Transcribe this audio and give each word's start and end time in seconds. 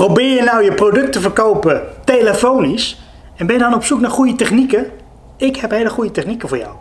Probeer 0.00 0.34
je 0.34 0.42
nou 0.42 0.64
je 0.64 0.74
product 0.74 1.12
te 1.12 1.20
verkopen 1.20 1.82
telefonisch 2.04 3.00
en 3.36 3.46
ben 3.46 3.56
je 3.56 3.62
dan 3.62 3.74
op 3.74 3.84
zoek 3.84 4.00
naar 4.00 4.10
goede 4.10 4.34
technieken? 4.34 4.90
Ik 5.36 5.56
heb 5.56 5.70
hele 5.70 5.88
goede 5.88 6.10
technieken 6.10 6.48
voor 6.48 6.58
jou. 6.58 6.74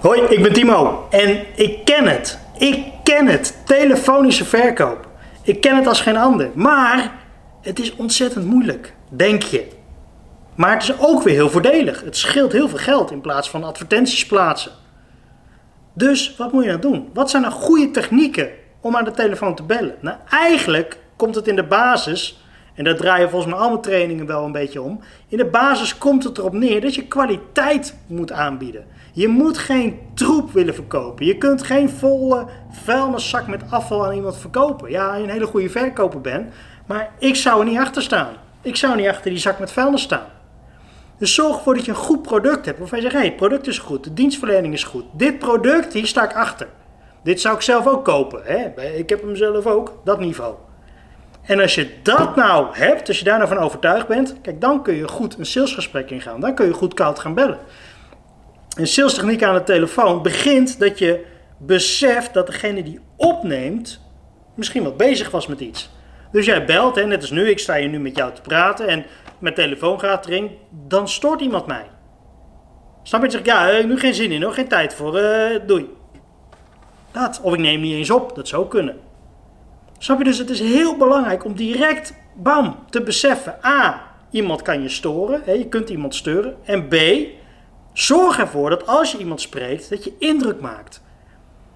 Hoi, 0.00 0.20
ik 0.20 0.42
ben 0.42 0.52
Timo 0.52 1.06
en 1.10 1.44
ik 1.56 1.84
ken 1.84 2.06
het. 2.06 2.38
Ik 2.58 2.84
ken 3.02 3.26
het. 3.26 3.58
Telefonische 3.64 4.44
verkoop. 4.44 5.08
Ik 5.42 5.60
ken 5.60 5.76
het 5.76 5.86
als 5.86 6.00
geen 6.00 6.16
ander. 6.16 6.50
Maar 6.54 7.12
het 7.62 7.78
is 7.78 7.96
ontzettend 7.96 8.44
moeilijk, 8.44 8.94
denk 9.08 9.42
je. 9.42 9.75
Maar 10.56 10.72
het 10.72 10.82
is 10.82 10.98
ook 10.98 11.22
weer 11.22 11.34
heel 11.34 11.50
voordelig. 11.50 12.02
Het 12.04 12.16
scheelt 12.16 12.52
heel 12.52 12.68
veel 12.68 12.78
geld 12.78 13.10
in 13.10 13.20
plaats 13.20 13.50
van 13.50 13.64
advertenties 13.64 14.26
plaatsen. 14.26 14.72
Dus 15.92 16.36
wat 16.36 16.52
moet 16.52 16.62
je 16.62 16.68
nou 16.68 16.80
doen? 16.80 17.10
Wat 17.12 17.30
zijn 17.30 17.42
nou 17.42 17.54
goede 17.54 17.90
technieken 17.90 18.48
om 18.80 18.96
aan 18.96 19.04
de 19.04 19.10
telefoon 19.10 19.54
te 19.54 19.62
bellen? 19.62 19.94
Nou, 20.00 20.16
eigenlijk 20.30 20.98
komt 21.16 21.34
het 21.34 21.48
in 21.48 21.56
de 21.56 21.64
basis, 21.64 22.44
en 22.76 22.84
daar 22.84 22.96
draaien 22.96 23.30
volgens 23.30 23.52
mij 23.52 23.60
alle 23.60 23.80
trainingen 23.80 24.26
wel 24.26 24.44
een 24.44 24.52
beetje 24.52 24.82
om. 24.82 25.00
In 25.28 25.36
de 25.36 25.46
basis 25.46 25.98
komt 25.98 26.24
het 26.24 26.38
erop 26.38 26.52
neer 26.52 26.80
dat 26.80 26.94
je 26.94 27.06
kwaliteit 27.06 27.96
moet 28.06 28.32
aanbieden. 28.32 28.84
Je 29.12 29.28
moet 29.28 29.58
geen 29.58 29.98
troep 30.14 30.52
willen 30.52 30.74
verkopen. 30.74 31.26
Je 31.26 31.38
kunt 31.38 31.62
geen 31.62 31.90
volle 31.90 32.46
vuilniszak 32.70 33.46
met 33.46 33.62
afval 33.70 34.06
aan 34.06 34.14
iemand 34.14 34.36
verkopen. 34.36 34.90
Ja, 34.90 35.14
je 35.14 35.22
een 35.22 35.30
hele 35.30 35.46
goede 35.46 35.70
verkoper 35.70 36.20
bent, 36.20 36.52
maar 36.86 37.10
ik 37.18 37.36
zou 37.36 37.60
er 37.60 37.66
niet 37.66 37.78
achter 37.78 38.02
staan. 38.02 38.32
Ik 38.62 38.76
zou 38.76 38.96
niet 38.96 39.08
achter 39.08 39.30
die 39.30 39.38
zak 39.38 39.58
met 39.58 39.72
vuilnis 39.72 40.02
staan. 40.02 40.26
Dus 41.18 41.34
zorg 41.34 41.56
ervoor 41.56 41.74
dat 41.74 41.84
je 41.84 41.90
een 41.90 41.96
goed 41.96 42.22
product 42.22 42.66
hebt. 42.66 42.78
Waarvan 42.78 42.98
je 42.98 43.04
zegt, 43.04 43.14
hé, 43.14 43.20
hey, 43.20 43.28
het 43.28 43.38
product 43.38 43.66
is 43.66 43.78
goed, 43.78 44.04
de 44.04 44.14
dienstverlening 44.14 44.74
is 44.74 44.84
goed. 44.84 45.04
Dit 45.12 45.38
product, 45.38 45.92
hier 45.92 46.06
sta 46.06 46.24
ik 46.24 46.36
achter. 46.36 46.68
Dit 47.22 47.40
zou 47.40 47.54
ik 47.54 47.62
zelf 47.62 47.86
ook 47.86 48.04
kopen. 48.04 48.40
Hè? 48.44 48.82
Ik 48.96 49.08
heb 49.08 49.22
hem 49.22 49.36
zelf 49.36 49.66
ook, 49.66 50.00
dat 50.04 50.20
niveau. 50.20 50.54
En 51.42 51.60
als 51.60 51.74
je 51.74 51.90
dat 52.02 52.36
nou 52.36 52.66
hebt, 52.70 53.08
als 53.08 53.18
je 53.18 53.24
daar 53.24 53.38
nou 53.38 53.48
van 53.48 53.58
overtuigd 53.58 54.06
bent, 54.06 54.36
kijk, 54.42 54.60
dan 54.60 54.82
kun 54.82 54.94
je 54.94 55.08
goed 55.08 55.38
een 55.38 55.46
salesgesprek 55.46 56.10
ingaan. 56.10 56.40
Dan 56.40 56.54
kun 56.54 56.66
je 56.66 56.72
goed 56.72 56.94
koud 56.94 57.18
gaan 57.18 57.34
bellen. 57.34 57.58
Een 58.76 58.86
salestechniek 58.86 59.42
aan 59.42 59.54
de 59.54 59.62
telefoon 59.62 60.22
begint 60.22 60.78
dat 60.78 60.98
je 60.98 61.24
beseft 61.58 62.34
dat 62.34 62.46
degene 62.46 62.82
die 62.82 63.00
opneemt 63.16 64.00
misschien 64.54 64.82
wel 64.82 64.96
bezig 64.96 65.30
was 65.30 65.46
met 65.46 65.60
iets. 65.60 65.90
Dus 66.32 66.46
jij 66.46 66.64
belt, 66.64 66.94
hè, 66.94 67.06
net 67.06 67.20
als 67.20 67.30
nu, 67.30 67.48
ik 67.48 67.58
sta 67.58 67.74
hier 67.74 67.88
nu 67.88 67.98
met 67.98 68.16
jou 68.16 68.32
te 68.32 68.40
praten 68.40 68.88
en 68.88 69.04
mijn 69.38 69.54
telefoon 69.54 70.00
gaat 70.00 70.26
erin, 70.26 70.50
dan 70.70 71.08
stoort 71.08 71.40
iemand 71.40 71.66
mij. 71.66 71.86
Snap 73.02 73.22
je? 73.22 73.30
Zeg 73.30 73.44
ja, 73.44 73.82
nu 73.82 73.98
geen 73.98 74.14
zin 74.14 74.30
in 74.30 74.42
hoor, 74.42 74.52
geen 74.52 74.68
tijd 74.68 74.94
voor, 74.94 75.20
uh, 75.20 75.60
doei. 75.66 75.90
Dat. 77.12 77.40
Of 77.42 77.52
ik 77.52 77.60
neem 77.60 77.80
niet 77.80 77.94
eens 77.94 78.10
op, 78.10 78.34
dat 78.34 78.48
zou 78.48 78.68
kunnen. 78.68 78.96
Snap 79.98 80.18
je? 80.18 80.24
Dus 80.24 80.38
het 80.38 80.50
is 80.50 80.60
heel 80.60 80.96
belangrijk 80.96 81.44
om 81.44 81.54
direct, 81.54 82.14
bam, 82.34 82.78
te 82.90 83.02
beseffen. 83.02 83.56
A, 83.64 84.02
iemand 84.30 84.62
kan 84.62 84.82
je 84.82 84.88
storen, 84.88 85.42
hè, 85.44 85.52
je 85.52 85.68
kunt 85.68 85.88
iemand 85.88 86.14
sturen. 86.14 86.56
En 86.64 86.88
B, 86.88 86.94
zorg 87.92 88.38
ervoor 88.38 88.70
dat 88.70 88.86
als 88.86 89.12
je 89.12 89.18
iemand 89.18 89.40
spreekt, 89.40 89.90
dat 89.90 90.04
je 90.04 90.12
indruk 90.18 90.60
maakt. 90.60 91.02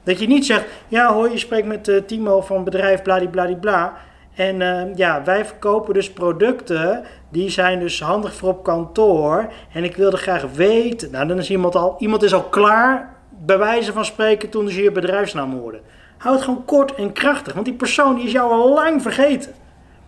Dat 0.05 0.21
je 0.21 0.27
niet 0.27 0.47
zegt, 0.47 0.65
ja 0.89 1.13
hoor, 1.13 1.31
je 1.31 1.39
spreekt 1.39 1.67
met 1.67 1.89
uh, 1.89 2.03
Timo 2.03 2.41
van 2.41 2.65
bedrijf 2.65 3.03
bladibladibla. 3.03 3.97
En 4.41 4.61
uh, 4.61 4.97
ja, 4.97 5.25
wij 5.25 5.45
verkopen 5.45 5.95
dus 5.95 6.13
producten 6.13 7.05
die 7.29 7.51
zijn 7.51 7.79
dus 7.79 8.01
handig 8.01 8.35
voor 8.35 8.49
op 8.49 8.65
kantoor. 8.65 9.53
En 9.73 9.85
ik 9.85 9.97
wilde 9.97 10.17
graag 10.17 10.45
weten. 10.55 11.11
Nou, 11.11 11.27
dan 11.27 11.39
is 11.39 11.51
iemand 11.51 11.77
al, 11.77 11.97
iemand 11.99 12.23
is 12.23 12.35
al 12.35 12.43
klaar, 12.43 13.15
bij 13.29 13.59
wijze 13.59 13.93
van 13.93 14.05
spreken, 14.05 14.49
toen 14.49 14.69
ze 14.69 14.83
je 14.83 14.93
bedrijfsnaam 14.93 15.53
hoorden. 15.53 15.81
Houd 16.19 16.35
het 16.35 16.45
gewoon 16.45 16.65
kort 16.65 16.95
en 16.95 17.13
krachtig, 17.13 17.53
want 17.53 17.65
die 17.65 17.75
persoon 17.75 18.15
die 18.15 18.25
is 18.25 18.33
jou 18.33 18.53
al 18.53 18.73
lang 18.75 19.03
vergeten. 19.03 19.53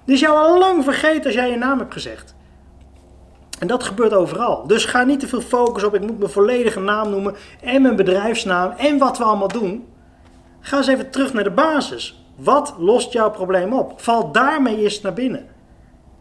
Die 0.05 0.15
is 0.15 0.21
jou 0.21 0.37
al 0.37 0.59
lang 0.59 0.85
vergeten 0.85 1.25
als 1.25 1.35
jij 1.35 1.51
je 1.51 1.57
naam 1.57 1.79
hebt 1.79 1.93
gezegd. 1.93 2.35
En 3.59 3.67
dat 3.67 3.85
gebeurt 3.85 4.13
overal. 4.13 4.67
Dus 4.67 4.85
ga 4.85 5.05
niet 5.05 5.21
te 5.21 5.29
veel 5.29 5.41
focussen 5.41 5.89
op 5.89 5.95
ik 5.95 6.07
moet 6.07 6.19
mijn 6.19 6.31
volledige 6.31 6.81
naam 6.81 7.11
noemen 7.11 7.35
en 7.61 7.83
mijn 7.83 7.97
bedrijfsnaam 7.97 8.71
en 8.71 8.99
wat 8.99 9.19
we 9.19 9.25
allemaal 9.25 9.49
doen. 9.49 9.87
Ga 10.61 10.77
eens 10.77 10.87
even 10.87 11.11
terug 11.11 11.33
naar 11.33 11.45
de 11.45 11.51
basis. 11.51 12.22
Wat 12.45 12.75
lost 12.79 13.13
jouw 13.13 13.31
probleem 13.31 13.73
op? 13.73 14.01
Val 14.01 14.33
daarmee 14.33 14.77
eerst 14.77 15.03
naar 15.03 15.13
binnen. 15.13 15.47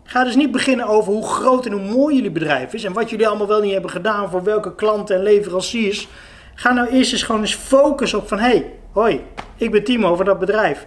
Ga 0.03 0.23
dus 0.23 0.35
niet 0.35 0.51
beginnen 0.51 0.85
over 0.85 1.13
hoe 1.13 1.27
groot 1.27 1.65
en 1.65 1.71
hoe 1.71 1.91
mooi 1.91 2.15
jullie 2.15 2.31
bedrijf 2.31 2.73
is 2.73 2.83
en 2.83 2.93
wat 2.93 3.09
jullie 3.09 3.27
allemaal 3.27 3.47
wel 3.47 3.61
niet 3.61 3.71
hebben 3.71 3.91
gedaan 3.91 4.29
voor 4.29 4.43
welke 4.43 4.75
klanten 4.75 5.15
en 5.15 5.23
leveranciers. 5.23 6.07
Ga 6.55 6.73
nou 6.73 6.87
eerst 6.87 7.11
eens 7.11 7.23
gewoon 7.23 7.41
eens 7.41 7.55
focussen 7.55 8.19
op 8.19 8.27
van 8.27 8.39
hé, 8.39 8.47
hey, 8.47 8.73
hoi, 8.91 9.23
ik 9.55 9.71
ben 9.71 9.83
Timo 9.83 10.15
van 10.15 10.25
dat 10.25 10.39
bedrijf. 10.39 10.85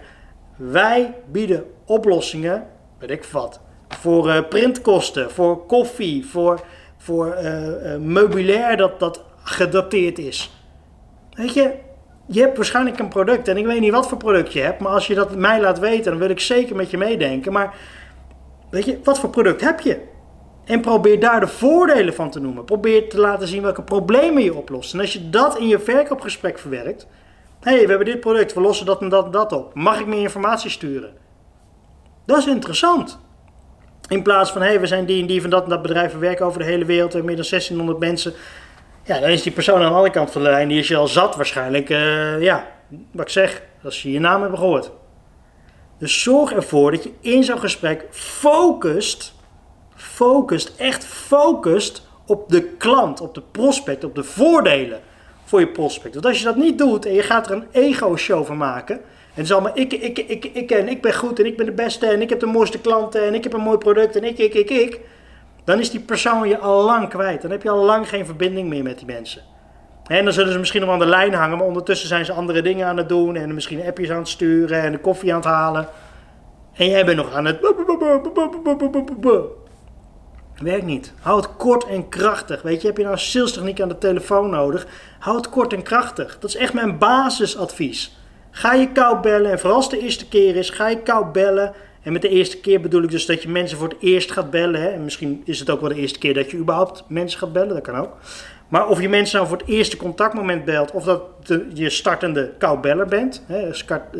Wij 0.55 1.13
bieden 1.31 1.65
oplossingen, 1.85 2.67
weet 2.99 3.11
ik 3.11 3.23
wat, 3.23 3.59
voor 3.87 4.27
uh, 4.27 4.47
printkosten, 4.49 5.31
voor 5.31 5.65
koffie, 5.65 6.25
voor, 6.25 6.61
voor 6.97 7.37
uh, 7.41 7.67
uh, 7.67 7.97
meubilair 7.99 8.77
dat, 8.77 8.99
dat 8.99 9.23
gedateerd 9.43 10.19
is. 10.19 10.51
Weet 11.33 11.53
je, 11.53 11.71
je 12.27 12.39
hebt 12.39 12.55
waarschijnlijk 12.55 12.99
een 12.99 13.07
product 13.07 13.47
en 13.47 13.57
ik 13.57 13.65
weet 13.65 13.79
niet 13.79 13.91
wat 13.91 14.07
voor 14.07 14.17
product 14.17 14.53
je 14.53 14.59
hebt, 14.59 14.79
maar 14.79 14.91
als 14.91 15.07
je 15.07 15.15
dat 15.15 15.35
mij 15.35 15.61
laat 15.61 15.79
weten, 15.79 16.11
dan 16.11 16.19
wil 16.19 16.29
ik 16.29 16.39
zeker 16.39 16.75
met 16.75 16.89
je 16.89 16.97
meedenken. 16.97 17.51
Maar 17.51 17.75
weet 18.69 18.85
je, 18.85 18.99
wat 19.03 19.19
voor 19.19 19.29
product 19.29 19.61
heb 19.61 19.79
je? 19.79 19.99
En 20.65 20.81
probeer 20.81 21.19
daar 21.19 21.39
de 21.39 21.47
voordelen 21.47 22.13
van 22.13 22.29
te 22.29 22.39
noemen. 22.39 22.65
Probeer 22.65 23.09
te 23.09 23.19
laten 23.19 23.47
zien 23.47 23.61
welke 23.61 23.83
problemen 23.83 24.43
je 24.43 24.55
oplost. 24.55 24.93
En 24.93 24.99
als 24.99 25.13
je 25.13 25.29
dat 25.29 25.57
in 25.57 25.67
je 25.67 25.79
verkoopgesprek 25.79 26.59
verwerkt. 26.59 27.07
Hé, 27.61 27.71
hey, 27.71 27.81
we 27.81 27.89
hebben 27.89 28.05
dit 28.05 28.19
product, 28.19 28.53
we 28.53 28.61
lossen 28.61 28.85
dat 28.85 29.01
en 29.01 29.09
dat 29.09 29.25
en 29.25 29.31
dat 29.31 29.51
op. 29.51 29.73
Mag 29.73 29.99
ik 29.99 30.05
meer 30.05 30.21
informatie 30.21 30.69
sturen? 30.69 31.13
Dat 32.25 32.37
is 32.37 32.47
interessant. 32.47 33.19
In 34.07 34.21
plaats 34.21 34.51
van, 34.51 34.61
hé, 34.61 34.67
hey, 34.67 34.79
we 34.79 34.87
zijn 34.87 35.05
die 35.05 35.21
en 35.21 35.27
die 35.27 35.41
van 35.41 35.49
dat 35.49 35.63
en 35.63 35.69
dat 35.69 35.81
bedrijf, 35.81 36.11
we 36.11 36.17
werken 36.17 36.45
over 36.45 36.59
de 36.59 36.65
hele 36.65 36.85
wereld, 36.85 37.11
we 37.11 37.17
hebben 37.17 37.35
meer 37.35 37.41
dan 37.41 37.49
1600 37.49 37.99
mensen. 37.99 38.33
Ja, 39.05 39.19
dan 39.19 39.29
is 39.29 39.41
die 39.41 39.51
persoon 39.51 39.75
aan 39.75 39.89
de 39.89 39.95
andere 39.95 40.13
kant 40.13 40.31
van 40.31 40.43
de 40.43 40.49
lijn, 40.49 40.67
die 40.67 40.79
is 40.79 40.87
je 40.87 40.95
al 40.95 41.07
zat 41.07 41.35
waarschijnlijk. 41.35 41.89
Uh, 41.89 42.41
ja, 42.41 42.67
wat 43.11 43.25
ik 43.25 43.31
zeg, 43.31 43.61
als 43.83 44.01
je 44.01 44.11
je 44.11 44.19
naam 44.19 44.41
hebt 44.41 44.57
gehoord. 44.57 44.91
Dus 45.97 46.21
zorg 46.21 46.51
ervoor 46.51 46.91
dat 46.91 47.03
je 47.03 47.11
in 47.19 47.43
zo'n 47.43 47.59
gesprek 47.59 48.05
focust, 48.09 49.33
focust, 49.95 50.73
echt 50.77 51.05
focust 51.05 52.07
op 52.25 52.49
de 52.49 52.63
klant, 52.63 53.21
op 53.21 53.33
de 53.33 53.41
prospect, 53.51 54.03
op 54.03 54.15
de 54.15 54.23
voordelen 54.23 54.99
voor 55.43 55.59
je 55.59 55.67
prospect. 55.67 56.13
Want 56.13 56.25
als 56.25 56.39
je 56.39 56.45
dat 56.45 56.55
niet 56.55 56.77
doet 56.77 57.05
en 57.05 57.13
je 57.13 57.21
gaat 57.21 57.49
er 57.49 57.55
een 57.55 57.67
ego-show 57.71 58.45
van 58.45 58.57
maken. 58.57 58.95
En 58.95 59.41
het 59.41 59.45
is 59.45 59.51
allemaal 59.51 59.77
ik, 59.77 59.93
ik, 59.93 60.19
ik, 60.19 60.45
ik 60.45 60.71
en 60.71 60.87
ik 60.87 61.01
ben 61.01 61.13
goed 61.13 61.39
en 61.39 61.45
ik 61.45 61.57
ben 61.57 61.65
de 61.65 61.71
beste 61.71 62.07
en 62.07 62.21
ik 62.21 62.29
heb 62.29 62.39
de 62.39 62.45
mooiste 62.45 62.79
klanten 62.79 63.23
en 63.23 63.33
ik 63.33 63.43
heb 63.43 63.53
een 63.53 63.61
mooi 63.61 63.77
product 63.77 64.15
en 64.15 64.23
ik, 64.23 64.37
ik, 64.37 64.53
ik, 64.53 64.69
ik. 64.69 64.99
Dan 65.65 65.79
is 65.79 65.89
die 65.89 65.99
persoon 65.99 66.47
je 66.47 66.57
al 66.57 66.83
lang 66.83 67.09
kwijt. 67.09 67.41
Dan 67.41 67.51
heb 67.51 67.63
je 67.63 67.69
al 67.69 67.85
lang 67.85 68.09
geen 68.09 68.25
verbinding 68.25 68.69
meer 68.69 68.83
met 68.83 68.97
die 68.97 69.07
mensen. 69.07 69.41
En 70.07 70.23
dan 70.23 70.33
zullen 70.33 70.51
ze 70.51 70.59
misschien 70.59 70.81
nog 70.81 70.89
aan 70.89 70.99
de 70.99 71.05
lijn 71.05 71.33
hangen, 71.33 71.57
maar 71.57 71.67
ondertussen 71.67 72.07
zijn 72.07 72.25
ze 72.25 72.33
andere 72.33 72.61
dingen 72.61 72.87
aan 72.87 72.97
het 72.97 73.09
doen. 73.09 73.35
En 73.35 73.53
misschien 73.53 73.85
appjes 73.85 74.11
aan 74.11 74.17
het 74.17 74.27
sturen 74.27 74.81
en 74.81 74.91
de 74.91 74.97
koffie 74.97 75.33
aan 75.33 75.39
het 75.39 75.49
halen. 75.49 75.87
En 76.73 76.89
jij 76.89 77.05
bent 77.05 77.17
nog 77.17 77.33
aan 77.33 77.45
het. 77.45 77.59
Werkt 80.61 80.85
niet. 80.85 81.13
Houd 81.21 81.45
het 81.45 81.55
kort 81.55 81.85
en 81.85 82.09
krachtig. 82.09 82.61
Weet 82.61 82.81
je, 82.81 82.87
heb 82.87 82.97
je 82.97 83.03
nou 83.03 83.17
salestechniek 83.17 83.81
aan 83.81 83.87
de 83.87 83.97
telefoon 83.97 84.49
nodig? 84.49 84.87
Houd 85.19 85.35
het 85.35 85.49
kort 85.49 85.73
en 85.73 85.83
krachtig. 85.83 86.37
Dat 86.39 86.49
is 86.49 86.55
echt 86.55 86.73
mijn 86.73 86.97
basisadvies. 86.97 88.17
Ga 88.51 88.73
je 88.73 88.91
koud 88.91 89.21
bellen 89.21 89.51
en 89.51 89.59
vooral 89.59 89.77
als 89.77 89.89
de 89.89 89.99
eerste 89.99 90.27
keer 90.27 90.55
is, 90.55 90.69
ga 90.69 90.87
je 90.87 90.99
koud 90.99 91.31
bellen. 91.31 91.73
En 92.05 92.13
met 92.13 92.21
de 92.21 92.29
eerste 92.29 92.57
keer 92.57 92.81
bedoel 92.81 93.03
ik 93.03 93.09
dus 93.09 93.25
dat 93.25 93.43
je 93.43 93.49
mensen 93.49 93.77
voor 93.77 93.87
het 93.87 93.97
eerst 93.99 94.31
gaat 94.31 94.49
bellen. 94.49 94.81
Hè? 94.81 94.87
En 94.87 95.03
misschien 95.03 95.41
is 95.45 95.59
het 95.59 95.69
ook 95.69 95.79
wel 95.79 95.89
de 95.89 95.95
eerste 95.95 96.19
keer 96.19 96.33
dat 96.33 96.51
je 96.51 96.57
überhaupt 96.57 97.03
mensen 97.07 97.39
gaat 97.39 97.53
bellen, 97.53 97.73
dat 97.73 97.83
kan 97.83 97.95
ook. 97.95 98.17
Maar 98.67 98.87
of 98.87 99.01
je 99.01 99.09
mensen 99.09 99.37
nou 99.37 99.49
voor 99.49 99.57
het 99.57 99.67
eerste 99.67 99.97
contactmoment 99.97 100.65
belt, 100.65 100.91
of 100.91 101.03
dat 101.03 101.21
je 101.73 101.89
startende 101.89 102.53
koudbeller 102.57 103.05
bent, 103.05 103.43
hè, 103.47 103.69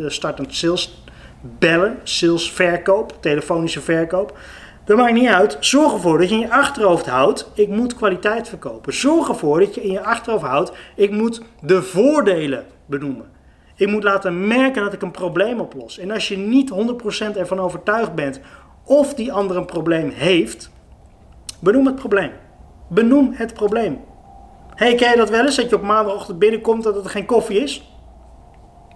startend 0.07 0.55
sales 0.55 1.03
bellen, 1.41 1.97
sales 2.03 2.51
verkoop, 2.51 3.17
telefonische 3.19 3.81
verkoop. 3.81 4.37
Dat 4.85 4.97
maakt 4.97 5.13
niet 5.13 5.29
uit. 5.29 5.57
Zorg 5.59 5.93
ervoor 5.93 6.17
dat 6.17 6.29
je 6.29 6.35
in 6.35 6.41
je 6.41 6.51
achterhoofd 6.51 7.05
houdt, 7.05 7.51
ik 7.53 7.67
moet 7.67 7.95
kwaliteit 7.95 8.49
verkopen. 8.49 8.93
Zorg 8.93 9.27
ervoor 9.27 9.59
dat 9.59 9.75
je 9.75 9.83
in 9.83 9.91
je 9.91 10.03
achterhoofd 10.03 10.45
houdt, 10.45 10.71
ik 10.95 11.11
moet 11.11 11.41
de 11.61 11.81
voordelen 11.81 12.65
benoemen. 12.85 13.34
Ik 13.75 13.87
moet 13.87 14.03
laten 14.03 14.47
merken 14.47 14.83
dat 14.83 14.93
ik 14.93 15.01
een 15.01 15.11
probleem 15.11 15.59
oplos. 15.59 15.97
En 15.97 16.11
als 16.11 16.27
je 16.27 16.37
niet 16.37 16.71
100% 17.33 17.37
ervan 17.37 17.59
overtuigd 17.59 18.15
bent 18.15 18.39
of 18.83 19.13
die 19.13 19.33
ander 19.33 19.57
een 19.57 19.65
probleem 19.65 20.09
heeft, 20.09 20.71
benoem 21.59 21.85
het 21.85 21.95
probleem. 21.95 22.31
Benoem 22.87 23.33
het 23.33 23.53
probleem 23.53 23.99
hey, 24.75 24.95
ken 24.95 25.09
je 25.09 25.17
dat 25.17 25.29
wel 25.29 25.45
eens? 25.45 25.55
Dat 25.55 25.69
je 25.69 25.75
op 25.75 25.81
maandagochtend 25.81 26.39
binnenkomt 26.39 26.83
dat 26.83 27.03
er 27.03 27.09
geen 27.09 27.25
koffie 27.25 27.59
is? 27.59 27.89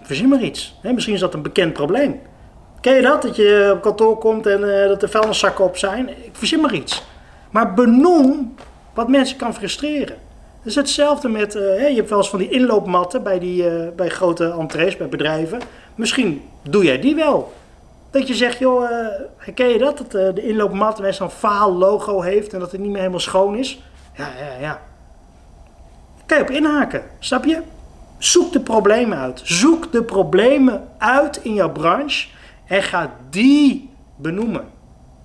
Verzin 0.02 0.28
maar 0.28 0.42
iets. 0.42 0.80
misschien 0.82 1.14
is 1.14 1.20
dat 1.20 1.34
een 1.34 1.42
bekend 1.42 1.74
probleem. 1.74 2.20
Ken 2.82 2.96
je 2.96 3.02
dat? 3.02 3.22
Dat 3.22 3.36
je 3.36 3.72
op 3.74 3.82
kantoor 3.82 4.18
komt 4.18 4.46
en 4.46 4.62
uh, 4.62 4.88
dat 4.88 5.04
er 5.04 5.10
vuilniszakken 5.10 5.66
op 5.66 5.78
zijn? 5.78 6.10
Verzin 6.32 6.60
maar 6.60 6.74
iets. 6.74 7.04
Maar 7.52 7.74
benoem 7.74 8.56
wat 8.94 9.08
mensen 9.08 9.38
kan 9.38 9.54
frustreren. 9.54 10.16
Is 10.70 10.76
hetzelfde 10.76 11.30
met, 11.30 11.56
uh, 11.56 11.90
je 11.90 11.96
hebt 11.96 12.10
wel 12.10 12.18
eens 12.18 12.30
van 12.30 12.40
die 12.40 12.50
inloopmatten 12.50 13.24
bij, 13.24 13.40
die, 13.40 13.64
uh, 13.64 13.88
bij 13.96 14.10
grote 14.10 14.52
entrees, 14.60 14.98
bij 14.98 15.10
bedrijven. 15.10 15.60
Misschien 15.96 16.42
doe 16.64 16.84
jij 16.84 17.00
die 17.00 17.16
wel. 17.16 17.54
Dat 18.12 18.28
je 18.28 18.34
zegt, 18.34 18.60
joh, 18.60 18.84
uh, 18.84 19.08
herken 19.38 19.68
je 19.68 19.78
dat? 19.78 19.98
Dat 19.98 20.36
de 20.36 20.48
inloopmat 20.48 21.00
een 21.00 21.30
faal 21.30 21.74
logo 21.74 22.22
heeft 22.22 22.54
en 22.54 22.60
dat 22.60 22.72
het 22.72 22.82
niet 22.82 22.90
meer 22.90 22.98
helemaal 22.98 23.20
schoon 23.20 23.56
is. 23.56 23.82
Ja, 24.14 24.28
ja, 24.40 24.62
ja. 24.62 24.82
Kan 26.26 26.38
je 26.38 26.44
op 26.44 26.50
inhaken, 26.50 27.04
snap 27.20 27.46
je? 27.46 27.62
Zoek 28.18 28.52
de 28.52 28.60
problemen 28.60 29.18
uit. 29.18 29.42
Zoek 29.44 29.92
de 29.92 30.04
problemen 30.04 30.88
uit 30.98 31.40
in 31.44 31.54
jouw 31.54 31.72
branche 31.72 32.28
en 32.68 32.84
ga 32.84 33.14
die 33.30 33.90
benoemen. 34.16 34.66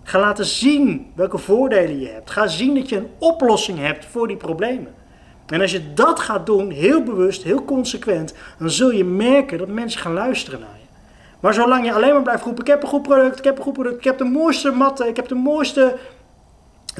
Ga 0.02 0.19
laten 0.19 0.44
zien 0.44 1.12
welke 1.14 1.38
voordelen 1.38 2.00
je 2.00 2.08
hebt. 2.08 2.31
Ga 2.31 2.46
zien 2.46 2.75
dat 2.75 2.88
je 2.88 2.96
een 2.96 3.11
oplossing 3.19 3.79
hebt 3.79 4.05
voor 4.05 4.29
die 4.29 4.37
problemen. 4.37 5.02
En 5.46 5.61
als 5.61 5.70
je 5.70 5.94
dat 5.94 6.20
gaat 6.20 6.46
doen, 6.46 6.70
heel 6.70 7.02
bewust, 7.02 7.43
heel 7.43 7.64
consequent, 7.64 8.35
dan 8.58 8.70
zul 8.70 8.91
je 8.91 9.05
merken 9.05 9.58
dat 9.58 9.69
mensen 9.69 10.00
gaan 10.00 10.12
luisteren 10.12 10.61
naar 10.61 10.79
je. 10.79 10.85
Maar 11.41 11.55
zolang 11.55 11.85
je 11.85 11.93
alleen 11.93 12.12
maar 12.12 12.23
blijft 12.23 12.44
roepen: 12.44 12.62
ik 12.64 12.70
heb 12.70 12.82
een 12.82 12.88
goed 12.88 13.02
product, 13.02 13.38
ik 13.38 13.44
heb 13.44 13.56
een 13.56 13.62
goed 13.62 13.73
product, 13.73 13.96
ik 13.96 14.05
heb 14.05 14.19
de 14.19 14.25
mooiste 14.25 14.70
matten, 14.70 15.08
ik 15.08 15.17
heb 15.17 15.29
de 15.29 15.35
mooiste 15.35 15.96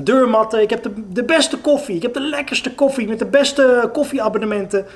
deurmatten, 0.02 0.62
ik 0.62 0.70
heb 0.70 0.82
de, 0.82 0.93
de 1.12 1.25
beste 1.25 1.58
koffie, 1.58 1.96
ik 1.96 2.02
heb 2.02 2.14
de 2.14 2.20
lekkerste 2.20 2.75
koffie 2.75 3.08
met 3.08 3.19
de 3.19 3.26
beste 3.26 3.91
koffieabonnementen. 3.93 4.87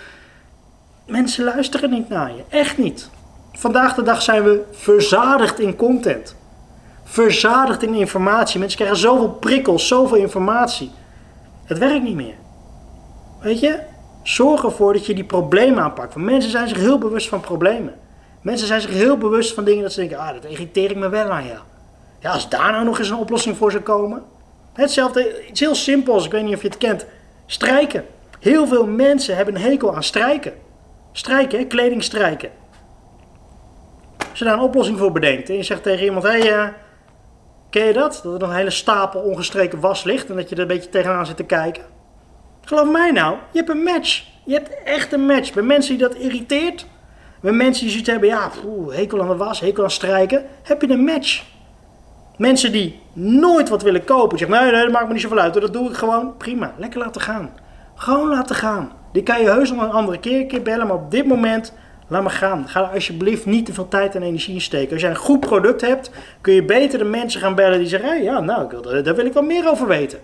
Mensen 1.06 1.44
luisteren 1.44 1.90
niet 1.90 2.08
naar 2.08 2.32
je, 2.36 2.42
echt 2.48 2.78
niet. 2.78 3.10
Vandaag 3.52 3.94
de 3.94 4.02
dag 4.02 4.22
zijn 4.22 4.42
we 4.42 4.62
verzadigd 4.70 5.58
in 5.58 5.76
content. 5.76 6.36
Verzadigd 7.04 7.82
in 7.82 7.94
informatie. 7.94 8.58
Mensen 8.58 8.78
krijgen 8.78 8.98
zoveel 8.98 9.30
prikkels, 9.30 9.88
zoveel 9.88 10.16
informatie. 10.16 10.90
Het 11.64 11.78
werkt 11.78 12.02
niet 12.02 12.14
meer. 12.14 12.34
Weet 13.48 13.60
je? 13.60 13.78
Zorg 14.22 14.64
ervoor 14.64 14.92
dat 14.92 15.06
je 15.06 15.14
die 15.14 15.24
problemen 15.24 15.82
aanpakt. 15.82 16.14
Want 16.14 16.26
mensen 16.26 16.50
zijn 16.50 16.68
zich 16.68 16.78
heel 16.78 16.98
bewust 16.98 17.28
van 17.28 17.40
problemen. 17.40 17.94
Mensen 18.40 18.66
zijn 18.66 18.80
zich 18.80 18.90
heel 18.90 19.18
bewust 19.18 19.54
van 19.54 19.64
dingen 19.64 19.82
dat 19.82 19.92
ze 19.92 20.00
denken, 20.00 20.18
ah, 20.18 20.32
dat 20.34 20.44
irriteer 20.44 20.90
ik 20.90 20.96
me 20.96 21.08
wel 21.08 21.30
aan, 21.30 21.44
ja. 21.44 21.62
Ja, 22.20 22.30
als 22.30 22.48
daar 22.48 22.72
nou 22.72 22.84
nog 22.84 22.98
eens 22.98 23.10
een 23.10 23.16
oplossing 23.16 23.56
voor 23.56 23.70
zou 23.70 23.82
komen. 23.82 24.22
Hetzelfde, 24.72 25.46
iets 25.48 25.60
heel 25.60 25.74
simpels, 25.74 26.24
ik 26.24 26.30
weet 26.30 26.44
niet 26.44 26.54
of 26.54 26.62
je 26.62 26.68
het 26.68 26.78
kent. 26.78 27.06
Strijken. 27.46 28.04
Heel 28.40 28.66
veel 28.66 28.86
mensen 28.86 29.36
hebben 29.36 29.54
een 29.54 29.60
hekel 29.60 29.94
aan 29.94 30.02
strijken. 30.02 30.52
Strijken, 31.12 31.66
kleding 31.66 32.02
strijken. 32.02 32.50
Als 34.30 34.38
je 34.38 34.44
daar 34.44 34.54
een 34.54 34.60
oplossing 34.60 34.98
voor 34.98 35.12
bedenkt 35.12 35.48
en 35.48 35.56
je 35.56 35.62
zegt 35.62 35.82
tegen 35.82 36.04
iemand, 36.04 36.24
hé, 36.24 36.38
hey, 36.38 36.52
uh, 36.52 36.68
ken 37.70 37.84
je 37.84 37.92
dat? 37.92 38.20
Dat 38.24 38.42
er 38.42 38.48
een 38.48 38.54
hele 38.54 38.70
stapel 38.70 39.20
ongestreken 39.20 39.80
was 39.80 40.04
ligt 40.04 40.30
en 40.30 40.36
dat 40.36 40.48
je 40.48 40.54
er 40.54 40.60
een 40.60 40.66
beetje 40.66 40.90
tegenaan 40.90 41.26
zit 41.26 41.36
te 41.36 41.44
kijken. 41.44 41.96
Geloof 42.68 42.90
mij 42.90 43.10
nou, 43.10 43.36
je 43.50 43.58
hebt 43.58 43.70
een 43.70 43.82
match. 43.82 44.24
Je 44.44 44.52
hebt 44.54 44.82
echt 44.84 45.12
een 45.12 45.26
match. 45.26 45.52
Bij 45.52 45.62
mensen 45.62 45.98
die 45.98 46.08
dat 46.08 46.16
irriteert, 46.16 46.86
bij 47.40 47.52
mensen 47.52 47.82
die 47.82 47.90
zoiets 47.90 48.10
hebben, 48.10 48.28
ja, 48.28 48.50
hekel 48.88 49.22
aan 49.22 49.28
de 49.28 49.36
was, 49.36 49.60
hekel 49.60 49.82
aan 49.82 49.90
strijken, 49.90 50.44
heb 50.62 50.82
je 50.82 50.88
een 50.90 51.04
match. 51.04 51.44
Mensen 52.36 52.72
die 52.72 53.00
nooit 53.12 53.68
wat 53.68 53.82
willen 53.82 54.04
kopen, 54.04 54.38
zeggen, 54.38 54.60
nee, 54.60 54.72
nee, 54.72 54.82
dat 54.82 54.92
maakt 54.92 55.06
me 55.06 55.12
niet 55.12 55.22
zoveel 55.22 55.38
uit, 55.38 55.54
dat 55.54 55.72
doe 55.72 55.88
ik 55.88 55.96
gewoon, 55.96 56.36
prima, 56.36 56.74
lekker 56.78 57.00
laten 57.00 57.20
gaan. 57.20 57.50
Gewoon 57.94 58.28
laten 58.28 58.56
gaan. 58.56 58.92
Die 59.12 59.22
kan 59.22 59.40
je 59.40 59.50
heus 59.50 59.70
nog 59.70 59.82
een 59.82 59.90
andere 59.90 60.18
keer, 60.18 60.46
keer 60.46 60.62
bellen, 60.62 60.86
maar 60.86 60.96
op 60.96 61.10
dit 61.10 61.26
moment, 61.26 61.72
laat 62.08 62.22
maar 62.22 62.30
gaan. 62.30 62.68
Ga 62.68 62.82
er 62.82 62.94
alsjeblieft 62.94 63.46
niet 63.46 63.66
te 63.66 63.72
veel 63.72 63.88
tijd 63.88 64.14
en 64.14 64.22
energie 64.22 64.54
in 64.54 64.60
steken. 64.60 64.92
Als 64.92 65.00
jij 65.00 65.10
een 65.10 65.16
goed 65.16 65.40
product 65.40 65.80
hebt, 65.80 66.10
kun 66.40 66.52
je 66.52 66.64
beter 66.64 66.98
de 66.98 67.04
mensen 67.04 67.40
gaan 67.40 67.54
bellen 67.54 67.78
die 67.78 67.88
zeggen, 67.88 68.22
ja, 68.22 68.40
nou, 68.40 68.82
daar 69.02 69.14
wil 69.14 69.26
ik 69.26 69.32
wel 69.32 69.42
meer 69.42 69.70
over 69.70 69.86
weten. 69.86 70.18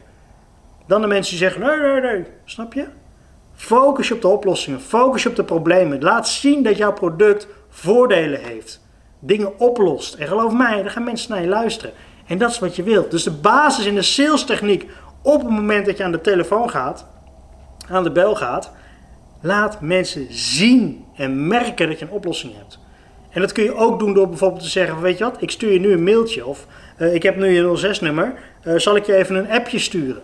Dan 0.87 1.01
de 1.01 1.07
mensen 1.07 1.37
die 1.37 1.49
zeggen, 1.49 1.61
nee, 1.61 2.01
nee, 2.01 2.01
nee, 2.01 2.25
snap 2.45 2.73
je? 2.73 2.87
Focus 3.55 4.09
je 4.09 4.15
op 4.15 4.21
de 4.21 4.29
oplossingen, 4.29 4.81
focus 4.81 5.23
je 5.23 5.29
op 5.29 5.37
de 5.37 5.45
problemen. 5.45 6.03
Laat 6.03 6.29
zien 6.29 6.63
dat 6.63 6.77
jouw 6.77 6.93
product 6.93 7.47
voordelen 7.69 8.41
heeft. 8.41 8.81
Dingen 9.19 9.59
oplost. 9.59 10.15
En 10.15 10.29
geloof 10.29 10.53
mij, 10.53 10.83
dan 10.83 10.91
gaan 10.91 11.05
mensen 11.05 11.31
naar 11.31 11.43
je 11.43 11.49
luisteren. 11.49 11.93
En 12.27 12.39
dat 12.39 12.51
is 12.51 12.59
wat 12.59 12.77
je 12.77 12.83
wilt. 12.83 13.11
Dus 13.11 13.23
de 13.23 13.31
basis 13.31 13.87
in 13.87 13.95
de 13.95 14.03
sales 14.03 14.45
techniek 14.45 14.91
op 15.23 15.41
het 15.41 15.51
moment 15.51 15.87
dat 15.87 15.97
je 15.97 16.05
aan 16.05 16.13
de 16.13 16.21
telefoon 16.21 16.71
gaat, 16.71 17.07
aan 17.89 18.03
de 18.03 18.13
bel 18.13 18.35
gaat, 18.35 18.73
laat 19.41 19.81
mensen 19.81 20.27
zien 20.31 21.05
en 21.17 21.47
merken 21.47 21.89
dat 21.89 21.99
je 21.99 22.05
een 22.05 22.11
oplossing 22.11 22.53
hebt. 22.57 22.79
En 23.31 23.41
dat 23.41 23.53
kun 23.53 23.65
je 23.65 23.75
ook 23.75 23.99
doen 23.99 24.15
door 24.15 24.29
bijvoorbeeld 24.29 24.63
te 24.63 24.69
zeggen, 24.69 25.01
weet 25.01 25.19
je 25.19 25.25
wat, 25.25 25.43
ik 25.43 25.51
stuur 25.51 25.73
je 25.73 25.81
nu 25.81 25.93
een 25.93 26.05
mailtje 26.05 26.47
of 26.47 26.67
uh, 26.99 27.15
ik 27.15 27.23
heb 27.23 27.37
nu 27.37 27.47
je 27.49 27.77
06 27.77 28.01
nummer, 28.01 28.35
uh, 28.65 28.77
zal 28.77 28.97
ik 28.97 29.07
je 29.07 29.15
even 29.15 29.37
een 29.37 29.51
appje 29.51 29.79
sturen. 29.79 30.23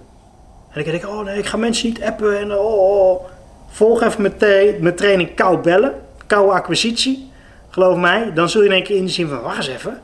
En 0.73 0.81
ik 0.81 0.85
denk, 0.85 1.07
oh 1.07 1.25
nee, 1.25 1.39
ik 1.39 1.47
ga 1.47 1.57
mensen 1.57 1.89
niet 1.89 2.03
appen. 2.03 2.39
En 2.39 2.53
oh, 2.53 3.11
oh. 3.11 3.25
Volg 3.69 4.03
even 4.03 4.23
mijn, 4.23 4.77
mijn 4.81 4.95
training 4.95 5.35
kou 5.35 5.59
bellen, 5.59 5.95
koude 6.27 6.53
acquisitie. 6.53 7.31
Geloof 7.71 7.97
mij, 7.97 8.33
dan 8.35 8.49
zul 8.49 8.61
je 8.61 8.69
in 8.69 8.75
één 8.75 8.83
keer 8.83 8.97
inzien 8.97 9.29
van, 9.29 9.41
wacht 9.41 9.57
eens 9.57 9.69
even, 9.69 10.01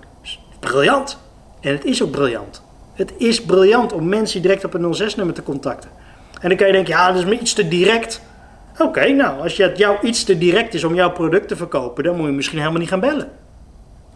briljant. 0.60 1.18
En 1.60 1.72
het 1.72 1.84
is 1.84 2.02
ook 2.02 2.10
briljant. 2.10 2.62
Het 2.94 3.12
is 3.16 3.42
briljant 3.42 3.92
om 3.92 4.08
mensen 4.08 4.42
direct 4.42 4.64
op 4.64 4.74
een 4.74 4.96
06-nummer 5.02 5.34
te 5.34 5.42
contacten. 5.42 5.90
En 6.40 6.48
dan 6.48 6.58
kan 6.58 6.66
je 6.66 6.72
denken, 6.72 6.94
ja, 6.94 7.06
dat 7.06 7.16
is 7.16 7.24
me 7.24 7.38
iets 7.38 7.52
te 7.52 7.68
direct. 7.68 8.22
Oké, 8.78 9.08
nou, 9.08 9.40
als 9.42 9.56
het 9.56 9.78
jou 9.78 9.96
iets 10.02 10.24
te 10.24 10.38
direct 10.38 10.74
is 10.74 10.84
om 10.84 10.94
jouw 10.94 11.10
product 11.10 11.48
te 11.48 11.56
verkopen, 11.56 12.04
dan 12.04 12.16
moet 12.16 12.26
je 12.26 12.32
misschien 12.32 12.58
helemaal 12.58 12.80
niet 12.80 12.88
gaan 12.88 13.00
bellen. 13.00 13.28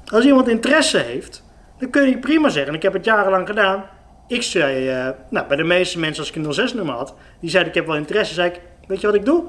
Als 0.06 0.24
iemand 0.24 0.48
interesse 0.48 0.98
heeft, 0.98 1.44
dan 1.78 1.90
kun 1.90 2.08
je 2.08 2.18
prima 2.18 2.48
zeggen, 2.48 2.74
ik 2.74 2.82
heb 2.82 2.92
het 2.92 3.04
jarenlang 3.04 3.46
gedaan, 3.46 3.84
ik 4.30 4.42
zei, 4.42 4.90
uh, 4.90 5.08
nou, 5.28 5.46
bij 5.46 5.56
de 5.56 5.64
meeste 5.64 5.98
mensen 5.98 6.20
als 6.20 6.32
ik 6.32 6.36
een 6.36 6.52
06 6.54 6.74
nummer 6.74 6.94
had, 6.94 7.14
die 7.40 7.50
zeiden 7.50 7.72
ik 7.72 7.78
heb 7.78 7.86
wel 7.86 7.96
interesse, 7.96 8.34
zei 8.34 8.50
ik, 8.50 8.60
weet 8.86 9.00
je 9.00 9.06
wat 9.06 9.16
ik 9.16 9.24
doe? 9.24 9.44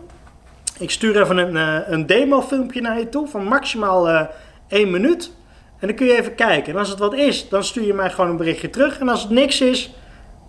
Ik 0.80 0.92
stuur 0.92 1.22
even 1.22 1.38
een, 1.38 1.56
uh, 1.56 1.90
een 1.90 2.06
demo 2.06 2.42
filmpje 2.42 2.82
naar 2.82 3.00
je 3.00 3.10
toe 3.10 3.28
van 3.28 3.44
maximaal 3.44 4.10
uh, 4.10 4.22
1 4.68 4.92
minuut. 4.92 5.32
En 5.80 5.88
dan 5.88 5.96
kun 5.96 6.06
je 6.06 6.18
even 6.18 6.36
kijken. 6.36 6.74
En 6.74 6.80
als 6.80 6.90
het 6.90 7.00
wat 7.00 7.14
is, 7.14 7.50
dan 7.50 7.64
stuur 7.64 7.86
je 7.86 7.94
mij 7.94 8.10
gewoon 8.10 8.30
een 8.30 8.38
berichtje 8.38 8.70
terug. 8.70 9.00
En 9.00 9.10
als 9.10 9.22
het 9.22 9.32
niks 9.32 9.62
is, 9.62 9.94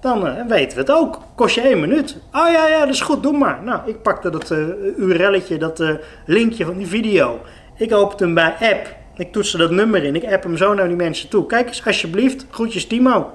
dan 0.00 0.46
weten 0.48 0.76
we 0.76 0.80
het 0.80 0.90
ook. 0.90 1.20
Kost 1.34 1.54
je 1.54 1.60
1 1.60 1.80
minuut. 1.80 2.16
Oh 2.32 2.50
ja, 2.50 2.68
ja, 2.68 2.78
dat 2.78 2.94
is 2.94 3.00
goed, 3.00 3.22
doe 3.22 3.38
maar. 3.38 3.62
Nou, 3.62 3.80
ik 3.86 4.02
pakte 4.02 4.30
dat 4.30 4.50
URL'tje, 4.96 5.58
dat 5.58 5.84
linkje 6.26 6.64
van 6.64 6.76
die 6.76 6.86
video. 6.86 7.40
Ik 7.76 7.94
opende 7.94 8.24
hem 8.24 8.34
bij 8.34 8.70
app. 8.70 8.94
Ik 9.16 9.32
toetste 9.32 9.56
dat 9.56 9.70
nummer 9.70 10.04
in. 10.04 10.16
Ik 10.16 10.32
app 10.32 10.42
hem 10.42 10.56
zo 10.56 10.74
naar 10.74 10.88
die 10.88 10.96
mensen 10.96 11.28
toe. 11.28 11.46
Kijk 11.46 11.68
eens, 11.68 11.86
alsjeblieft, 11.86 12.46
groetjes 12.50 12.86
Timo. 12.86 13.32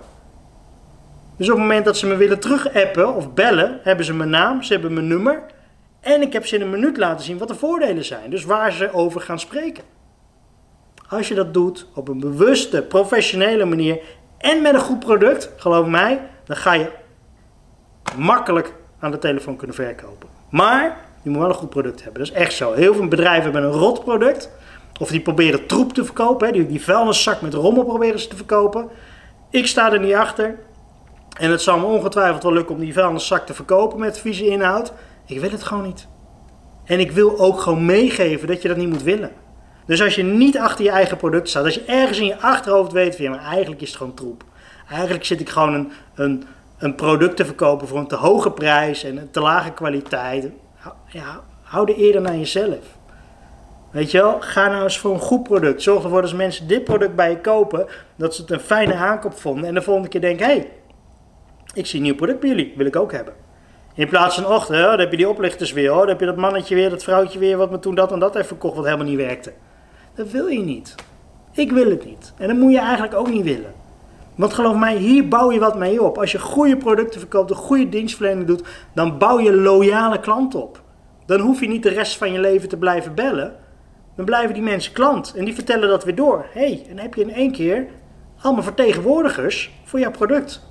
Dus 1.38 1.50
op 1.50 1.54
het 1.54 1.64
moment 1.64 1.86
dat 1.86 1.98
ze 1.98 2.08
me 2.08 2.16
willen 2.16 2.40
terugappen 2.40 3.16
of 3.16 3.34
bellen, 3.34 3.80
hebben 3.84 4.06
ze 4.06 4.14
mijn 4.14 4.30
naam, 4.30 4.64
ze 4.64 4.74
hebben 4.74 4.94
mijn 4.94 5.08
nummer. 5.08 5.44
En 6.00 6.22
ik 6.22 6.34
heb 6.34 6.46
ze 6.46 6.56
in 6.56 6.62
een 6.62 6.70
minuut 6.70 6.98
laten 6.98 7.26
zien 7.26 7.38
wat 7.38 7.48
de 7.48 7.56
voordelen 7.56 8.06
zijn. 8.06 8.30
Dus 8.30 8.46
waar 8.46 8.72
ze 8.72 8.94
over 8.94 9.22
gaan 9.22 9.40
spreken. 9.40 9.84
Als 11.10 11.28
je 11.28 11.36
dat 11.36 11.54
doet 11.54 11.88
op 11.94 12.08
een 12.08 12.20
bewuste, 12.20 12.84
professionele 12.84 13.66
manier 13.66 14.00
en 14.38 14.62
met 14.62 14.74
een 14.74 14.80
goed 14.80 15.00
product, 15.00 15.50
geloof 15.56 15.88
mij, 15.88 16.22
dan 16.46 16.56
ga 16.56 16.74
je 16.74 16.90
makkelijk 18.18 18.74
aan 19.00 19.12
de 19.12 19.20
telefoon 19.20 19.56
kunnen 19.56 19.76
verkopen. 19.76 20.30
Maar 20.50 20.98
je 21.22 21.30
moet 21.30 21.40
wel 21.40 21.50
een 21.50 21.56
goed 21.56 21.70
product 21.70 22.04
hebben. 22.04 22.22
Dat 22.22 22.32
is 22.32 22.38
echt 22.38 22.54
zo. 22.54 22.74
Heel 22.74 22.94
veel 22.94 23.08
bedrijven 23.08 23.44
hebben 23.44 23.64
een 23.64 23.80
rot 23.80 24.04
product. 24.04 24.52
Of 25.00 25.10
die 25.10 25.20
proberen 25.20 25.66
troep 25.66 25.94
te 25.94 26.06
verkopen. 26.06 26.54
Die, 26.54 26.68
die 26.68 26.84
vuilniszak 26.84 27.42
met 27.42 27.54
rommel 27.54 27.84
proberen 27.84 28.20
ze 28.20 28.28
te 28.28 28.36
verkopen. 28.36 28.90
Ik 29.50 29.68
sta 29.68 29.94
er 29.94 30.00
niet 30.00 30.14
achter. 30.14 30.56
En 31.38 31.52
het 31.52 31.62
zal 31.62 31.80
me 31.80 31.86
ongetwijfeld 31.86 32.44
wel 32.44 32.54
lukken 32.54 32.76
om 32.76 32.82
die 32.82 32.94
vuilniszak 32.94 33.46
te 33.46 33.54
verkopen 33.54 34.00
met 34.00 34.20
vieze 34.20 34.46
inhoud. 34.46 34.94
Ik 35.26 35.40
wil 35.40 35.52
het 35.52 35.64
gewoon 35.64 35.84
niet. 35.84 36.08
En 36.86 37.00
ik 37.00 37.12
wil 37.12 37.40
ook 37.40 37.60
gewoon 37.60 37.86
meegeven 37.86 38.48
dat 38.48 38.62
je 38.62 38.68
dat 38.68 38.78
niet 38.78 38.90
moet 38.90 39.04
willen. 39.04 39.32
Dus 39.86 40.02
als 40.02 40.16
je 40.16 40.24
niet 40.24 40.58
achter 40.58 40.86
je 40.86 40.92
eigen 40.92 41.18
product 41.18 41.50
staat, 41.50 41.64
als 41.64 41.74
je 41.74 41.86
ergens 41.86 42.20
in 42.20 42.26
je 42.26 42.40
achterhoofd 42.40 42.92
weet 42.92 43.16
van 43.16 43.26
ja, 43.26 43.32
maar 43.32 43.46
eigenlijk 43.46 43.82
is 43.82 43.88
het 43.88 43.98
gewoon 43.98 44.14
troep. 44.14 44.44
Eigenlijk 44.90 45.26
zit 45.26 45.40
ik 45.40 45.50
gewoon 45.50 45.92
een, 46.16 46.44
een, 46.78 46.96
product 46.96 47.36
te 47.36 47.46
verkopen 47.46 47.88
voor 47.88 47.98
een 47.98 48.08
te 48.08 48.16
hoge 48.16 48.52
prijs 48.52 49.04
en 49.04 49.18
een 49.18 49.32
te 49.32 49.40
lage 49.40 49.72
kwaliteit. 49.72 50.50
Ja, 51.08 51.44
hou 51.62 51.92
er 51.92 51.98
eerder 51.98 52.22
naar 52.22 52.38
jezelf. 52.38 52.98
Weet 53.92 54.12
je 54.12 54.18
wel, 54.18 54.38
ga 54.40 54.68
nou 54.68 54.84
eens 54.84 55.00
voor 55.00 55.14
een 55.14 55.20
goed 55.20 55.44
product. 55.44 55.82
Zorg 55.82 56.04
ervoor 56.04 56.22
dat 56.22 56.30
als 56.30 56.40
mensen 56.40 56.68
dit 56.68 56.84
product 56.84 57.16
bij 57.16 57.30
je 57.30 57.42
kopen, 57.42 57.88
dat 58.16 58.36
ze 58.36 58.42
het 58.42 58.52
een 58.52 58.60
fijne 58.60 58.94
aankoop 58.94 59.40
vonden. 59.40 59.66
En 59.66 59.74
de 59.74 59.82
volgende 59.82 60.10
keer 60.10 60.22
denken, 60.22 60.46
hé, 60.46 60.52
hey, 60.52 60.72
ik 61.78 61.86
zie 61.86 62.00
een 62.00 62.06
nieuw 62.06 62.16
product 62.16 62.40
bij 62.40 62.50
jullie, 62.50 62.74
wil 62.76 62.86
ik 62.86 62.96
ook 62.96 63.12
hebben. 63.12 63.34
In 63.94 64.08
plaats 64.08 64.36
van, 64.36 64.46
och, 64.46 64.66
dan 64.66 65.00
heb 65.00 65.12
je 65.12 65.18
die 65.18 65.30
oplichters 65.30 65.72
weer, 65.72 65.90
hoor. 65.90 66.00
dan 66.00 66.10
heb 66.10 66.20
je 66.20 66.26
dat 66.26 66.36
mannetje 66.36 66.76
weer, 66.76 66.90
dat 66.90 67.04
vrouwtje 67.04 67.40
weer, 67.40 67.58
wat 67.58 67.72
me 67.72 67.80
toen 67.80 67.96
dat 67.96 68.12
en 68.12 68.20
dat 68.20 68.34
heeft 68.34 68.48
verkocht, 68.48 68.76
wat 68.76 68.86
helemaal 68.86 69.06
niet 69.06 69.18
werkte. 69.18 69.54
Dat 70.16 70.32
wil 70.32 70.48
je 70.48 70.60
niet. 70.60 70.96
Ik 71.52 71.72
wil 71.72 71.90
het 71.90 72.06
niet. 72.06 72.34
En 72.38 72.48
dat 72.48 72.58
moet 72.58 72.72
je 72.72 72.80
eigenlijk 72.80 73.14
ook 73.14 73.30
niet 73.30 73.44
willen. 73.44 73.74
Want 74.36 74.54
geloof 74.54 74.76
mij, 74.76 74.96
hier 74.96 75.28
bouw 75.28 75.52
je 75.52 75.60
wat 75.60 75.78
mee 75.78 76.04
op. 76.04 76.18
Als 76.18 76.32
je 76.32 76.40
goede 76.40 76.78
producten 76.78 77.20
verkoopt, 77.20 77.50
een 77.50 77.56
goede 77.56 77.90
dienstverlening 77.90 78.48
doet, 78.48 78.64
dan 78.94 79.18
bouw 79.18 79.40
je 79.40 79.54
loyale 79.54 80.20
klanten 80.20 80.62
op. 80.62 80.82
Dan 81.26 81.40
hoef 81.40 81.60
je 81.60 81.68
niet 81.68 81.84
de 81.84 81.90
rest 81.90 82.18
van 82.18 82.32
je 82.32 82.40
leven 82.40 82.70
te 82.70 82.78
blijven 82.78 83.16
bellen. 83.16 83.56
Dan 84.16 84.26
blijven 84.26 84.54
die 84.54 84.64
mensen 84.64 84.94
klant 84.94 85.34
en 85.36 85.46
die 85.46 85.54
vertellen 85.54 85.90
dat 85.90 86.04
weer 86.04 86.16
door. 86.16 86.46
Hey, 86.52 86.84
en 86.90 86.96
dan 86.96 87.04
heb 87.04 87.14
je 87.14 87.22
in 87.22 87.34
één 87.34 87.52
keer 87.52 87.88
allemaal 88.42 88.64
vertegenwoordigers 88.64 89.72
voor 89.84 90.00
jouw 90.00 90.12
product. 90.12 90.67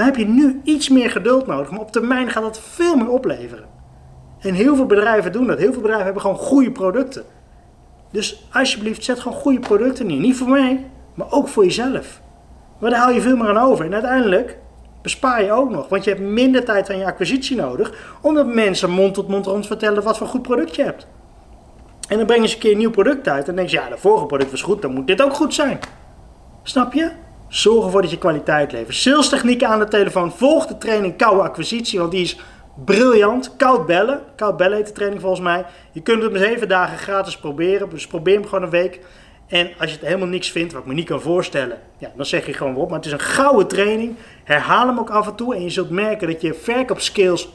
Dan 0.00 0.08
heb 0.08 0.18
je 0.18 0.28
nu 0.28 0.60
iets 0.64 0.88
meer 0.88 1.10
geduld 1.10 1.46
nodig, 1.46 1.70
maar 1.70 1.80
op 1.80 1.92
termijn 1.92 2.30
gaat 2.30 2.42
dat 2.42 2.60
veel 2.60 2.96
meer 2.96 3.08
opleveren. 3.08 3.64
En 4.38 4.54
heel 4.54 4.76
veel 4.76 4.86
bedrijven 4.86 5.32
doen 5.32 5.46
dat. 5.46 5.58
Heel 5.58 5.72
veel 5.72 5.80
bedrijven 5.80 6.04
hebben 6.04 6.22
gewoon 6.22 6.36
goede 6.36 6.70
producten. 6.70 7.24
Dus 8.10 8.46
alsjeblieft, 8.52 9.04
zet 9.04 9.20
gewoon 9.20 9.38
goede 9.38 9.58
producten 9.58 10.06
neer. 10.06 10.20
Niet 10.20 10.36
voor 10.36 10.48
mij, 10.48 10.86
maar 11.14 11.26
ook 11.32 11.48
voor 11.48 11.64
jezelf. 11.64 12.20
Maar 12.78 12.90
daar 12.90 12.98
haal 12.98 13.10
je 13.10 13.20
veel 13.20 13.36
meer 13.36 13.48
aan 13.48 13.70
over. 13.70 13.84
En 13.84 13.92
uiteindelijk 13.92 14.58
bespaar 15.02 15.44
je 15.44 15.52
ook 15.52 15.70
nog. 15.70 15.88
Want 15.88 16.04
je 16.04 16.10
hebt 16.10 16.22
minder 16.22 16.64
tijd 16.64 16.90
aan 16.90 16.98
je 16.98 17.06
acquisitie 17.06 17.56
nodig. 17.56 18.16
Omdat 18.20 18.46
mensen 18.46 18.90
mond 18.90 19.14
tot 19.14 19.28
mond 19.28 19.46
rond 19.46 19.66
vertellen 19.66 20.02
wat 20.02 20.18
voor 20.18 20.26
goed 20.26 20.42
product 20.42 20.76
je 20.76 20.82
hebt. 20.82 21.06
En 22.08 22.16
dan 22.16 22.26
breng 22.26 22.40
je 22.40 22.46
eens 22.46 22.54
een 22.54 22.60
keer 22.60 22.72
een 22.72 22.78
nieuw 22.78 22.90
product 22.90 23.28
uit. 23.28 23.40
En 23.40 23.44
dan 23.46 23.54
denk 23.54 23.68
je, 23.68 23.76
ja, 23.76 23.88
de 23.88 23.98
vorige 23.98 24.26
product 24.26 24.50
was 24.50 24.62
goed, 24.62 24.82
dan 24.82 24.94
moet 24.94 25.06
dit 25.06 25.22
ook 25.22 25.34
goed 25.34 25.54
zijn. 25.54 25.78
Snap 26.62 26.92
je? 26.92 27.10
Zorg 27.50 27.84
ervoor 27.84 28.02
dat 28.02 28.10
je 28.10 28.18
kwaliteit 28.18 28.72
levert. 28.72 28.96
Sales 28.96 29.28
technieken 29.28 29.68
aan 29.68 29.78
de 29.78 29.88
telefoon. 29.88 30.32
Volg 30.32 30.66
de 30.66 30.78
training 30.78 31.16
koude 31.16 31.42
acquisitie, 31.42 31.98
want 31.98 32.10
die 32.10 32.22
is 32.22 32.38
briljant. 32.84 33.56
Koud 33.56 33.86
bellen. 33.86 34.20
Koud 34.36 34.56
bellen 34.56 34.76
heet 34.76 34.86
de 34.86 34.92
training 34.92 35.20
volgens 35.20 35.42
mij. 35.42 35.64
Je 35.92 36.00
kunt 36.00 36.22
het 36.22 36.32
met 36.32 36.42
zeven 36.42 36.68
dagen 36.68 36.98
gratis 36.98 37.38
proberen. 37.38 37.90
Dus 37.90 38.06
probeer 38.06 38.34
hem 38.34 38.44
gewoon 38.44 38.64
een 38.64 38.70
week. 38.70 39.00
En 39.46 39.70
als 39.78 39.90
je 39.90 39.96
het 39.96 40.06
helemaal 40.06 40.28
niks 40.28 40.50
vindt, 40.50 40.72
wat 40.72 40.82
ik 40.82 40.88
me 40.88 40.94
niet 40.94 41.06
kan 41.06 41.20
voorstellen, 41.20 41.78
ja, 41.98 42.12
dan 42.16 42.26
zeg 42.26 42.46
je 42.46 42.52
gewoon 42.52 42.76
op. 42.76 42.88
Maar 42.88 42.98
het 42.98 43.06
is 43.06 43.12
een 43.12 43.20
gouden 43.20 43.68
training. 43.68 44.16
Herhaal 44.44 44.86
hem 44.86 44.98
ook 44.98 45.10
af 45.10 45.26
en 45.26 45.34
toe. 45.34 45.54
En 45.54 45.62
je 45.62 45.70
zult 45.70 45.90
merken 45.90 46.28
dat 46.28 46.40
je 46.40 46.54
verkoopskills 46.54 47.48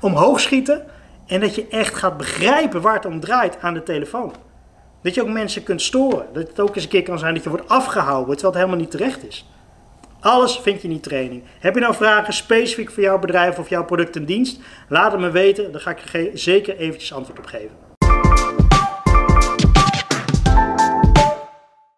omhoog 0.00 0.40
schieten. 0.40 0.86
En 1.26 1.40
dat 1.40 1.54
je 1.54 1.66
echt 1.68 1.94
gaat 1.94 2.16
begrijpen 2.16 2.80
waar 2.80 2.94
het 2.94 3.06
om 3.06 3.20
draait 3.20 3.56
aan 3.60 3.74
de 3.74 3.82
telefoon. 3.82 4.32
Dat 5.06 5.14
je 5.14 5.22
ook 5.22 5.28
mensen 5.28 5.62
kunt 5.62 5.82
storen. 5.82 6.26
Dat 6.32 6.48
het 6.48 6.60
ook 6.60 6.74
eens 6.74 6.84
een 6.84 6.90
keer 6.90 7.02
kan 7.02 7.18
zijn 7.18 7.34
dat 7.34 7.42
je 7.42 7.48
wordt 7.48 7.68
afgehouden 7.68 8.36
terwijl 8.36 8.52
het 8.52 8.54
helemaal 8.54 8.80
niet 8.80 8.90
terecht 8.90 9.28
is. 9.28 9.46
Alles 10.20 10.58
vind 10.58 10.76
je 10.82 10.88
in 10.88 10.94
die 10.94 11.02
training. 11.02 11.42
Heb 11.58 11.74
je 11.74 11.80
nou 11.80 11.94
vragen 11.94 12.32
specifiek 12.32 12.90
voor 12.90 13.02
jouw 13.02 13.18
bedrijf 13.18 13.58
of 13.58 13.68
jouw 13.68 13.84
product 13.84 14.16
en 14.16 14.24
dienst? 14.24 14.60
Laat 14.88 15.12
het 15.12 15.20
me 15.20 15.30
weten, 15.30 15.72
dan 15.72 15.80
ga 15.80 15.90
ik 15.90 16.00
er 16.12 16.30
zeker 16.38 16.76
eventjes 16.76 17.12
antwoord 17.12 17.38
op 17.38 17.46
geven. 17.46 17.85